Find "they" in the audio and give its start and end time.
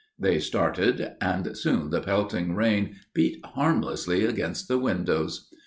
0.17-0.39